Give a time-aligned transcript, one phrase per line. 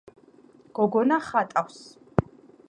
[0.79, 1.79] გოგონა ხატავს